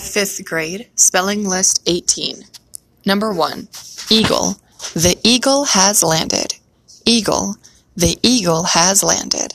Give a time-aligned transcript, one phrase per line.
[0.00, 2.44] Fifth grade, spelling list 18.
[3.04, 3.68] Number 1.
[4.08, 4.56] Eagle.
[4.94, 6.54] The eagle has landed.
[7.04, 7.56] Eagle.
[7.96, 9.54] The eagle has landed.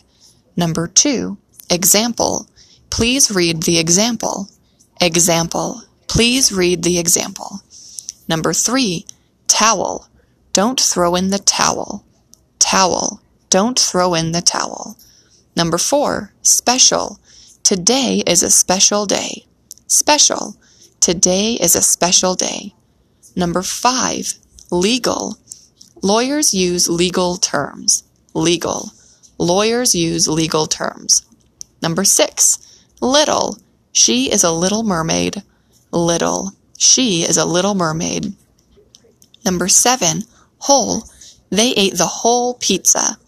[0.55, 1.37] Number 2.
[1.69, 2.47] Example.
[2.89, 4.47] Please read the example.
[5.01, 5.81] Example.
[6.07, 7.61] Please read the example.
[8.29, 9.05] Number 3.
[9.47, 10.07] Towel.
[10.53, 12.05] Don't throw in the towel.
[12.59, 13.19] Towel.
[13.49, 14.95] Don't throw in the towel.
[15.55, 16.31] Number 4.
[16.43, 17.19] Special.
[17.63, 19.45] Today is a special day.
[19.87, 20.55] Special.
[20.99, 22.73] Today is a special day.
[23.35, 24.33] Number 5.
[24.71, 25.37] Legal.
[26.01, 28.03] Lawyers use legal terms.
[28.33, 28.91] Legal.
[29.37, 31.21] Lawyers use legal terms.
[31.83, 32.83] Number 6.
[32.99, 33.57] Little.
[33.91, 35.43] She is a little mermaid.
[35.91, 36.53] Little.
[36.79, 38.33] She is a little mermaid.
[39.45, 40.23] Number 7.
[40.57, 41.03] Whole.
[41.51, 43.19] They ate the whole pizza.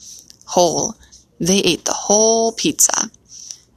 [0.46, 0.96] Whole.
[1.40, 3.12] They ate the whole pizza.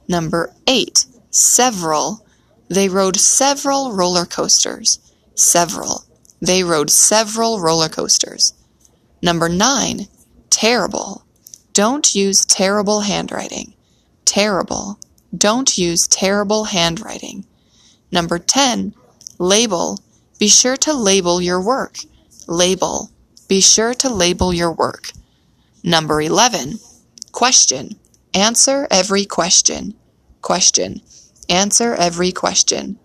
[0.07, 1.05] Number 8.
[1.29, 2.25] Several.
[2.71, 4.97] They rode several roller coasters.
[5.35, 6.05] Several.
[6.39, 8.53] They rode several roller coasters.
[9.21, 10.07] Number 9.
[10.49, 11.25] Terrible.
[11.73, 13.73] Don't use terrible handwriting.
[14.23, 14.97] Terrible.
[15.37, 17.45] Don't use terrible handwriting.
[18.09, 18.93] Number 10.
[19.37, 19.99] Label.
[20.39, 21.97] Be sure to label your work.
[22.47, 23.11] Label.
[23.49, 25.11] Be sure to label your work.
[25.83, 26.79] Number 11.
[27.33, 27.97] Question.
[28.33, 29.93] Answer every question.
[30.41, 31.01] Question.
[31.51, 32.97] Answer every question.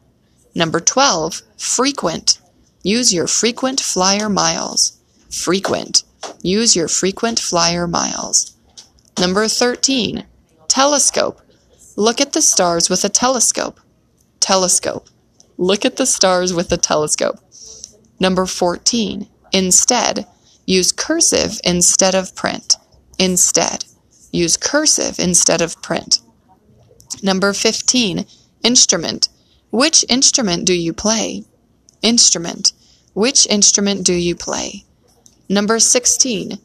[0.54, 1.42] Number 12.
[1.58, 2.38] Frequent.
[2.84, 5.00] Use your frequent flyer miles.
[5.28, 6.04] Frequent.
[6.42, 8.56] Use your frequent flyer miles.
[9.18, 10.24] Number 13.
[10.68, 11.40] Telescope.
[11.96, 13.80] Look at the stars with a telescope.
[14.38, 15.08] Telescope.
[15.58, 17.40] Look at the stars with a telescope.
[18.20, 19.26] Number 14.
[19.52, 20.24] Instead.
[20.66, 22.76] Use cursive instead of print.
[23.18, 23.86] Instead.
[24.30, 26.20] Use cursive instead of print.
[27.22, 28.26] Number 15.
[28.62, 29.28] Instrument.
[29.70, 31.44] Which instrument do you play?
[32.02, 32.72] Instrument.
[33.14, 34.84] Which instrument do you play?
[35.48, 36.58] Number 16.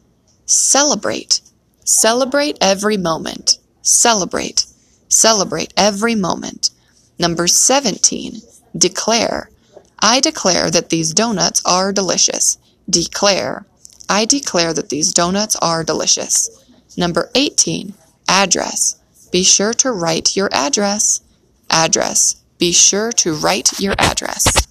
[0.46, 1.40] Celebrate.
[1.84, 3.58] Celebrate every moment.
[3.82, 4.66] Celebrate.
[5.08, 6.70] Celebrate every moment.
[7.18, 8.40] Number 17.
[8.76, 9.50] Declare.
[9.98, 12.58] I declare that these donuts are delicious.
[12.88, 13.66] Declare.
[14.08, 16.50] I declare that these donuts are delicious.
[16.96, 17.94] Number 18.
[18.28, 18.96] Address.
[19.32, 21.22] Be sure to write your address.
[21.70, 22.36] Address.
[22.58, 24.68] Be sure to write your address.